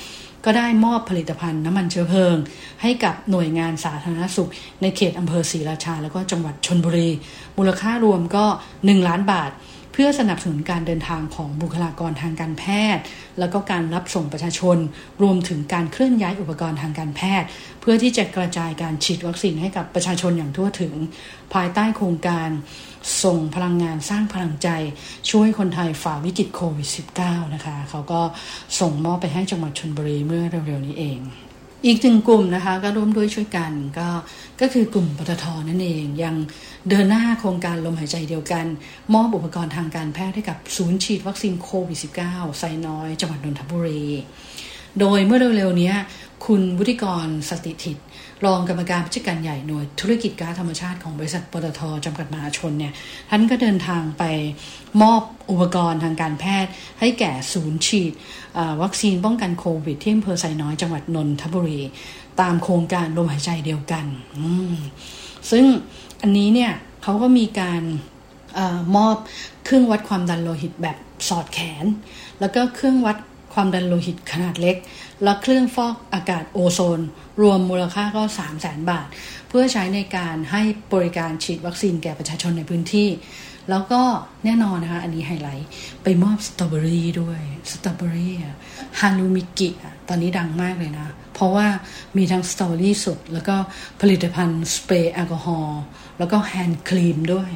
[0.45, 2.35] ก็ได้มอบผลิตภัณฑ์น้ำมันเชื้อเพลิง
[2.81, 4.49] ให้กับหน่วยงานสาธารณสุข
[4.81, 7.09] ในเขตอำเภอศรีราชา แล้วก็จังหวัดชนบุรี
[7.57, 9.51] มูลค่ารวมก็ 1 ล้านบาท
[9.93, 12.63] เพื่อสนับสนุนการเดินทางของบุคลากรทางการแพ
[12.95, 13.03] ทย์
[13.39, 14.77] แล้วก็การรับส่งประชาชน
[15.21, 17.47] รวมถึงการเคลื่อนย้ายอุปกรณ์ทางการแพทย์
[17.81, 20.93] เพื่อที่จะกระจายการฉีดวัคซีนให้กับประชาชนอย่างทั่วถึง
[21.53, 22.49] ภายใต้โครงการ
[23.23, 24.69] ส่งพลังงานสร้างพลังใจ
[25.31, 26.89] ช่วยคนไทยฝ่าวิกฤตโควิด
[27.21, 28.21] -19 นะคะ เขาก็
[28.79, 31.19] ส่งมอบไปให้จังหวัดชนบุรีเมื่อเร็วๆนี้เอง
[31.85, 34.07] อีกหนึ่งกลุ่มนะคะก็ร่วมด้วยช่วยกันก็
[34.61, 36.35] ก็คือกลุ่มปตทนั่นเองยัง
[36.89, 38.65] เดินหน้าโครงการลมหายใจเดียวกัน
[39.13, 44.03] มอบอุปกรณ์ทางการแพทย์ให้กับศูนย์ฉีดวัคซีนโควิด -19 ไซน้อยจังหวัดนนทบุรี
[44.99, 45.93] โดยเมื่อเร็วๆนี้
[46.47, 47.97] คุณวุฒิกรสติถิต
[48.45, 52.93] รองกรรมการผู้จัดการใหญ่หน่วยธุรกิจก๊าซธรรมชาติของบริษัทปตทจำกัดมหาชนเนี่ย
[53.29, 54.23] ท่านก็เดินทางไป
[55.01, 58.11] มอบอุปกรณ์ทางการแพทย์ ให้แก่ศูนย์ฉีด
[58.81, 61.81] วัคซีนป้องกันโควิด ที่อำเภอไซน้อยจังหวัดนนทบุรี
[62.41, 64.05] ตามโครงการลมหายใจเดียวกัน
[65.51, 65.65] ซึ่ง
[66.21, 66.71] อันนี้เนี่ย
[67.03, 67.81] เขาก็มีการ
[68.57, 68.59] อ
[68.95, 69.17] มอบ
[69.65, 70.97] เครื่องวัดความดันโลหิตแบบ
[71.29, 71.85] สอดแขน
[72.39, 73.17] แล้วก็เครื่องวัด
[73.53, 74.75] ความดันโลหิตขนาดเล็ก
[75.23, 76.99] และเครื่องฟอกอากาศโอโซน
[77.41, 79.07] รวมมูลค่าก็ 3 0 0แสนบาท
[79.49, 80.61] เพื่อใช้ในการให้
[80.93, 83.09] บริการฉีดวัคซีนแก่ประชาชนในพื้นที่
[83.69, 84.01] แล้วก็
[84.45, 85.69] แน่นอนนะคะ อันนี้ไฮไลท์
[86.03, 87.39] ไปมอบสตรอเบอรี่ด้วย
[87.71, 88.33] สตรอเบอรี่
[88.99, 89.69] ฮารุมิกิ
[90.09, 91.67] ตอนนี้ดังมากเลยนะ เพราะว่า
[92.17, 93.55] มีทั้งสตรอเบอรี่สดแล้วก็
[94.01, 95.79] ผลิตภัณฑ์สเปรย์แอลกอฮอล์
[96.21, 97.49] แล้วก็ hand cream ด้วย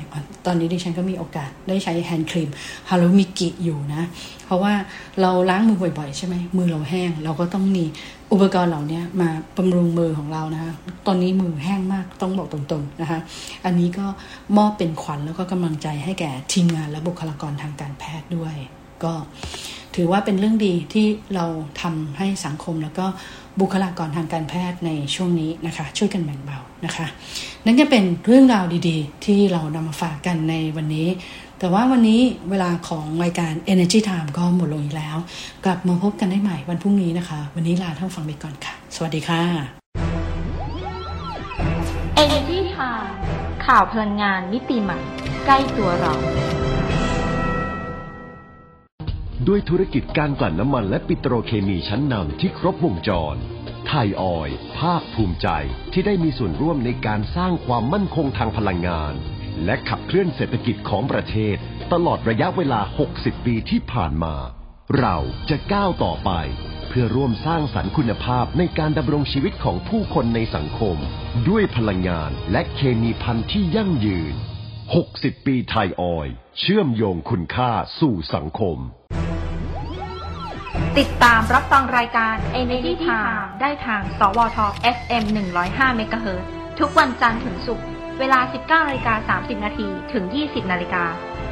[0.46, 2.50] ตอนนี้ดิฉันก็มีโอกาสได้ใช้ hand cream
[2.90, 4.04] ฮารุมิกิอยู่นะ
[4.46, 4.74] เพราะว่า
[5.22, 7.86] เราล้างมือบ่อยๆ ใช่ไหม มือเราแห้ง เราก็ต้องมี
[8.32, 10.72] อุปกรณ์เหล่านี้มาบำรุงมือของเรานะคะ
[11.08, 13.20] ตอนนี้มือแห้งมากต้องบอกตรงๆนะคะ
[13.66, 14.06] อันนี้ก็
[14.58, 18.56] มอบเป็นขวัญแล้วก็กำลังใจให้แก่ทีมงานและบุคลากรทางการแพทย์ด้วย
[19.04, 19.14] ก็
[19.96, 21.46] ถือว่าเป็นเรื่องดีที่เรา
[21.82, 23.06] ทำให้สังคมแล้วก็
[23.60, 27.08] บุคลากรทางการแพทย์ในช่วงนี้นะคะ ช่วยกันแบ่งเบา นะคะ
[27.66, 31.08] นั่นก็เป็นเรื่องราวดีๆ ที่เรานำมาฝากกันในวันนี้
[31.60, 35.18] แต่ว่าวันนี้เวลาของรายการ Energy Time ก็หมดลงอีกแล้ว
[35.66, 39.44] กลับมาพบกันได้ใหม่วันพรุ่งนี้นะคะ วันนี้ลาท่านฟังไปก่อนค่ะ สวัสดีค่ะ
[42.24, 43.10] Energy Time
[43.66, 45.00] ข่าวพลังงานมิติใหม่
[45.46, 46.14] ใกล้ตัวเรา
[49.48, 53.38] ด้วยธุรกิจการกลั่นน้ำมันและปิโตรเคมีชั้นนำที่ครบวงจร
[53.88, 55.48] ไทยออย ภาคภูมิใจ
[55.94, 59.14] ที่ได้มีส่วนร่วมในการสร้างความมั่นคงทางพลังงาน
[59.66, 61.56] และขับเคลื่อนเศรษฐกิจของประเทศ
[61.94, 62.80] ตลอดระยะเวลา
[63.14, 64.36] 60 ปีที่ผ่านมา
[65.00, 65.18] เรา
[65.50, 66.32] จะก้าวต่อไป
[66.88, 70.98] เพื่อร่วมสร้างสรรค์คุณภาพในการดำรงชีวิตของผู้คนในสังคม
[71.50, 74.36] ด้วยพลังงานและเคมีพันธุ์ที่ยั่งยืน
[74.94, 76.28] 60 ปีไทยออย
[76.60, 78.78] เชื่อมโยงคุณค่าสู่สังคม
[81.00, 84.58] ติดตามรับฟังรายการ Energy Time ได้ทาง สวท
[84.96, 85.24] FM
[85.62, 86.28] 105 MHz
[86.80, 87.86] ทุกวันจันทร์ถึงศุกร์
[88.20, 91.06] เวลา 19นาฬิกา30 นาทีถึง 20 นาฬิกา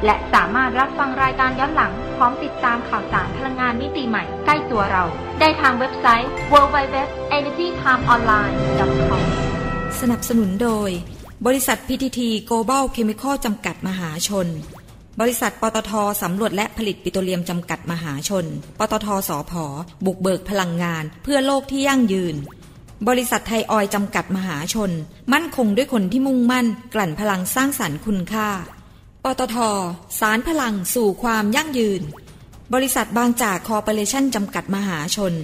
[0.04, 5.04] และสามารถรับฟังรายการย้อนหลัง พร้อมติดตามข่าวสารพลังงานมิติใหม่ใกล้ตัวเรา
[5.40, 9.22] ได้ทางเว็บไซต์ www.energytimeonline.com
[10.00, 10.90] สนับสนุนโดย
[11.46, 14.46] บริษัท PTT Global Chemical จำกัดมหาชน
[15.20, 18.46] บริษัท ปตทสำรวจและผลิตปิโตรเลียมจำกัดมหาชน
[18.78, 19.64] ปตทสอพอ
[20.04, 22.34] บุกเบิกพลังงาน เพื่อโลกที่ยั่งยืน
[23.08, 24.90] บริษัทไทยออยล์จำกัดมหาชน
[25.32, 28.48] มั่นคงด้วยคนที่มุ่งมั่น กลั่นพลังสร้างสรรค์คุณค่า
[29.24, 29.56] ปตท.
[30.20, 32.02] สานพลังสู่ความยั่งยืน
[32.74, 35.34] บริษัทบางจากคอร์ปอเรชั่นจำกัดมหาชน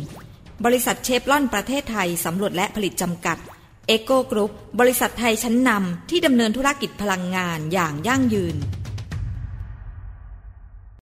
[0.64, 3.38] บริษัทเชฟรอนประเทศไทยสำรวจและผลิตจำกัด
[3.86, 8.56] เอ็กโกกรุ๊ปบริษัทไทยชั้นนำที่ดำเนินธุรกิจพลังงานอย่างยั่งยืน